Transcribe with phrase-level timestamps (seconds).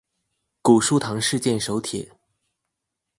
[0.63, 2.11] 古書堂事件手帖